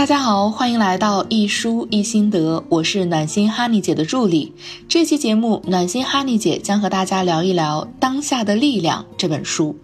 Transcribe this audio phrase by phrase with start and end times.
[0.00, 4.54] 大家好，欢迎来到一书一心得，我是暖心哈尼姐的助理。
[4.88, 9.76] 这期节目，暖心哈尼姐将和大家聊一聊《当下的力量》这本书。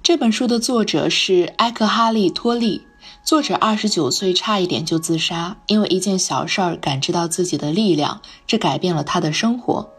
[0.00, 2.82] 这本书的作者是埃克哈利·托利，
[3.24, 9.90] 作者二十九岁差一点就自杀，因为一件小事儿感知到自己的力量，这改变了他的生活。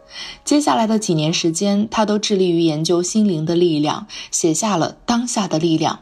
[0.46, 5.96] 接下来的几年时间，他都致力于研究心灵的力量，写下了《当下的力量》。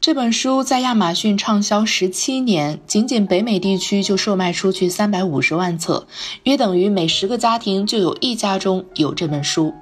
[0.00, 6.06] 这本书在亚马逊畅销十七年，仅仅北美地区就售卖出去三百五十万册，
[6.44, 9.74] 约等于每十个家庭就有一家中有这本书。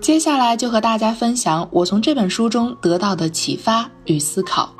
[0.00, 4.74] 接下来就和大家分享我从这本书中得到的启发与思考。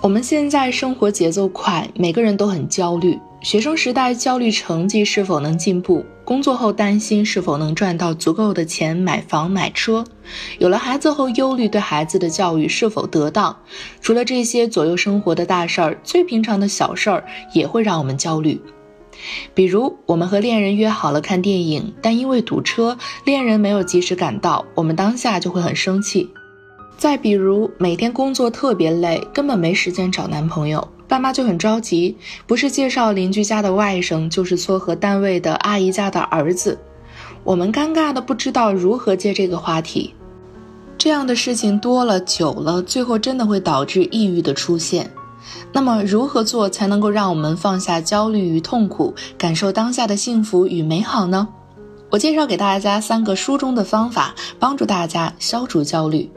[0.00, 3.20] 我们现在生活节奏快，每个人都很焦虑。
[3.42, 10.04] 学生时代焦虑成绩是否能进步，工作后担心是否能赚到足够的钱买房买车，
[10.60, 13.56] 有了孩子后忧虑对孩子的教育是否得当。
[14.00, 18.60] 除了这些左右生活的大事儿，最平常的小事儿也会让我们焦虑。
[19.54, 26.30] 比如，我们和恋人约好了看电影，但因为堵车，恋人没有及时赶到，我们当下就会很生气。
[26.96, 30.86] 再比如，每天工作特别累，根本没时间找男朋友。
[31.12, 36.78] 爸妈就很着急，不是介绍邻居家的外甥，就是撮合单位的阿姨家的儿子。
[37.44, 40.14] 我们尴尬的不知道如何接这个话题。
[40.96, 45.10] 这样的事情多了久了，最后真的会导致抑郁的出现。
[45.70, 51.46] 那么，如何做才能够让我们放下焦虑与痛苦，感受当下的幸福与美好呢？
[52.08, 56.30] 我介绍给大家三个书中的方法，帮助大家消除焦虑。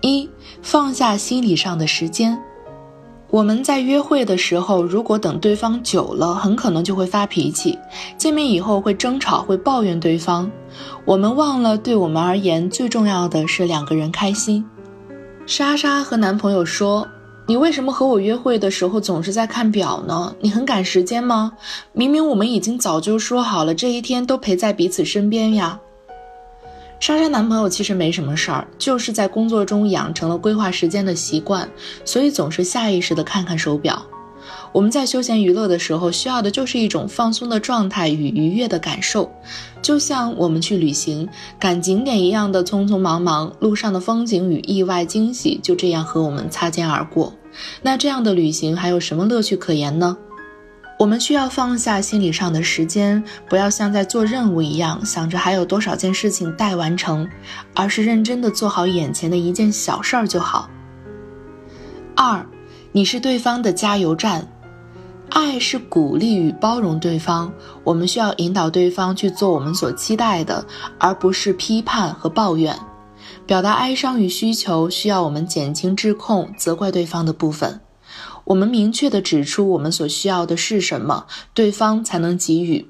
[0.00, 0.28] 一，
[0.62, 2.36] 放下心理上的时间。
[3.32, 7.78] 我们在约会的时候，如果等对方久了，很可能就会发脾气。
[8.18, 10.50] 见面以后会争吵，会抱怨对方。
[11.06, 14.62] 我们忘了，对我们而言最重要的是两个人开心。
[15.46, 17.08] 莎莎和男朋友说
[17.48, 20.36] ：“你为什么和我约会的时候总是在看表呢？
[20.42, 21.52] 你很赶时间吗？
[21.94, 25.80] 明明我们已经早就说好了，这一天都陪在彼此身边呀。”
[27.02, 31.68] 莎莎男朋友其实没什么事儿，就是在工作中养成了规划时间的习惯，
[32.04, 34.00] 所以总是下意识的看看手表。
[34.70, 39.28] 我们在休闲娱乐的时候，需要的就是一种放松的状态与愉悦的感受，
[39.82, 47.34] 就像我们去旅行赶景点一样的匆匆忙忙，路上的风景与意外惊喜就这样和我们擦肩而过。
[47.82, 50.16] 那这样的旅行还有什么乐趣可言呢？
[51.02, 57.28] 我们需要放下心理上的时间，不要像在做任务一样想着还有多少件事情待完成，
[57.74, 60.70] 而是认真的做好眼前的一件小事儿就好。
[62.14, 62.46] 二，
[62.92, 64.46] 你是对方的加油站，
[65.30, 67.52] 爱是鼓励与包容对方，
[67.82, 70.64] 我们需要引导对方去做我们所期待的，
[71.00, 72.78] 而不是批判和抱怨。
[73.44, 77.80] 表达哀伤与需求需要我们减轻质控、责怪对方的部分。
[78.44, 82.86] 我们明确地指出我们所需要的是什么，对方才能给予。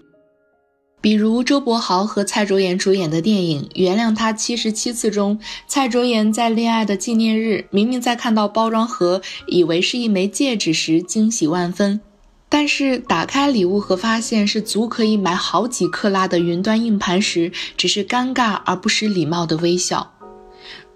[1.01, 12.01] 比如周柏豪和蔡卓妍主演的电影《原谅他七十七次》中，蔡卓妍在恋爱的纪念日，明明在看到包装盒以为是一枚戒指时惊喜万分，
[12.49, 20.15] 但是打开礼物盒发现是足可以买好几克拉的云端硬盘时，只是尴尬而不失礼貌的微笑。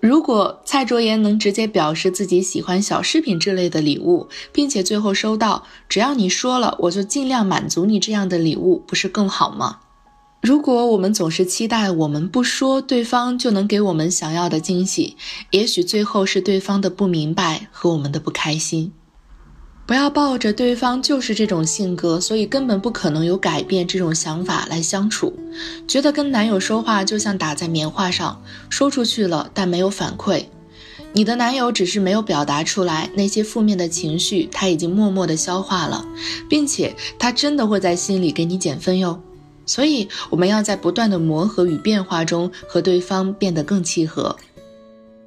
[0.06, 9.80] 如果蔡卓妍能直接表示自己喜欢小饰品之类的礼物，并且最后收到“只要你说了，我就尽量满足你”这样的礼物，不是更好吗？
[10.42, 15.16] 如果我们总是期待我们不说，对方就能给我们想要的惊喜，
[15.50, 18.92] 也许最后是对方的不明白和我们的不开心。
[19.86, 25.32] 不要抱着对方就是这种性格，所以根本不可能有改变这种想法来相处。
[25.86, 30.46] 觉得跟男友说话就像打在棉花上，说出去了但没有反馈。
[31.12, 36.04] 你的男友只是没有表达出来那些负面的情绪，他已经默默的消化了，
[36.50, 39.22] 并且他真的会在心里给你减分哟。
[39.64, 44.36] 所以我们要在不断的磨合与变化中和对方变得更契合。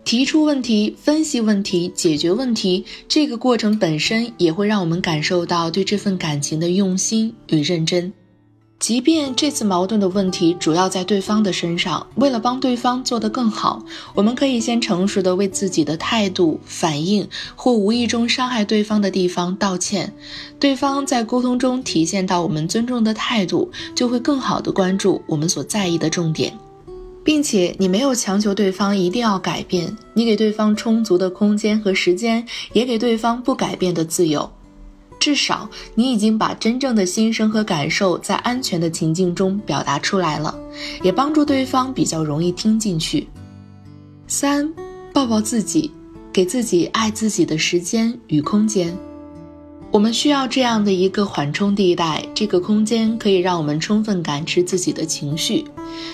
[0.06, 8.12] 提出问题、分析问题、解决问题，这个过程本身也会让我们感受到对这份感情的用心与认真。
[8.80, 13.84] 即便这次矛盾的问题主要在对方的身上，为了帮对方做得更好，
[14.16, 20.14] 我们可以先成熟的为自己的态度、反应或无意中伤害对方的地方道歉。
[20.60, 26.58] 对方在沟通中体现到我们尊重的态度，就会更好的关注我们所在意的重点。
[27.24, 34.50] 并且你没有强求对方一定要改变，你给对方充足的空间和时间，也给对方不改变的自由。
[35.20, 40.58] 至少你已经把真正的心声和感受在安全的情境中表达出来了，
[41.04, 43.28] 也帮助对方比较容易听进去。
[44.28, 44.74] 三，
[45.12, 45.92] 抱抱自己，
[46.32, 48.98] 给自己爱自己的时间与空间。
[49.92, 55.66] 我们需要这样的一个缓冲地带，这个空间可以让我们充分感知自己的情绪，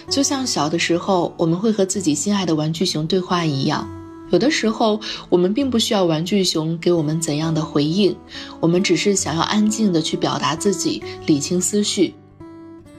[0.10, 3.88] 就像小的时候我们会和自己心爱的玩具熊对话一样。
[4.31, 5.00] 有的时候，
[5.30, 8.16] 我们并不需要玩具熊给我们怎样的回应，
[8.60, 12.13] 我们只是想要安静的去表达自己，理清思绪。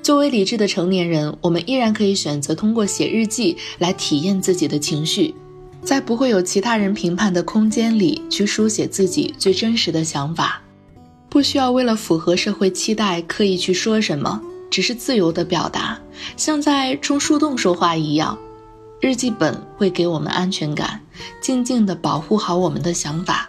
[0.02, 5.34] 作为理智的成年人，我们依然可以选择通过写日记来体验自己的情绪。
[5.82, 10.62] 在不会有其他人评判的空间里，去书写自己最真实的想法，
[11.28, 14.40] 不需要为了符合社会期待刻意去说什么，
[14.70, 15.98] 只是自由的表达，
[16.36, 18.38] 像在冲树洞说话一样。
[19.00, 21.00] 日记本会给我们安全感，
[21.40, 23.48] 静静的保护好我们的想法。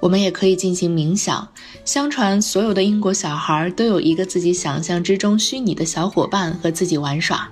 [0.00, 1.46] 我们也可以进行冥想。
[1.84, 7.48] 相传，所有的英国小孩都有一个自己想象之中虚拟的小伙伴和自己玩耍。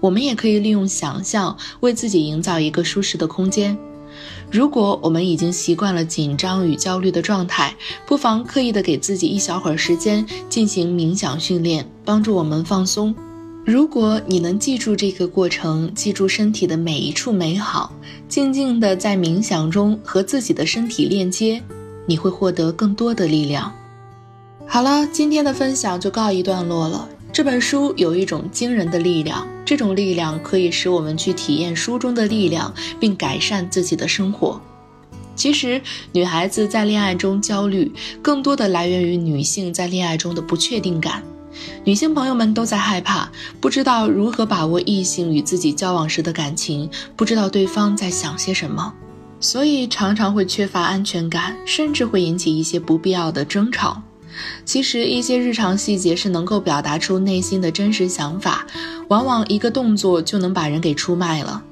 [0.00, 3.76] 我们也可以利用想象为自己营造一个舒适的空间。
[4.50, 7.76] 如果我们已经习惯了紧张与焦虑的状态，
[8.06, 13.14] 不妨刻意的给自己一小会儿时间进行冥想训练，帮助我们放松。
[13.64, 17.92] 如果你能记住这个过程，记住身体的每一处美好，
[18.26, 21.62] 静静的在冥想中和自己的身体链接，
[22.06, 23.70] 你会获得更多的力量。
[24.66, 27.06] 好了，今天的分享就告一段落了。
[27.30, 34.60] 这本书有一种惊人的力量，这种力量可以使我们去体验书中的力量，并改善自己的生活。
[35.36, 35.80] 其实，
[36.12, 41.22] 女孩子在恋爱中焦虑，更多的来源于女性在恋爱中的不确定感。
[41.84, 43.30] 女性朋友们都在害怕，
[43.60, 48.92] 不知道如何把握异性与自己交往时的感情，不知道对方在想些什么，
[49.38, 54.02] 所以常常会缺乏安全感，甚至会引起一些不必要的争吵。
[54.64, 58.66] 其实一些日常细节是能够表达出内心的真实想法，
[59.08, 61.62] 往往一个动作就能把人给出卖了。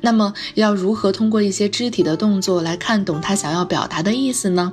[0.00, 4.72] 那么要如何通过一些肢体的动作来看懂他想要表达的意思呢？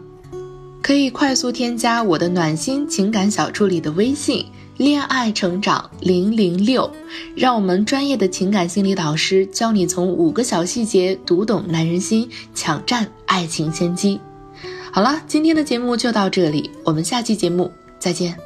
[0.82, 4.46] 可以快速添加我的暖心情感小助理的微信
[4.78, 6.92] “恋爱成长零零六”，
[7.36, 14.20] 让我们专业的情感心理导师教你从五个小细节读懂男人心，抢占爱情先机。
[14.96, 17.70] 好了，今天的节目就到这里，我们下期节目
[18.00, 18.45] 再见。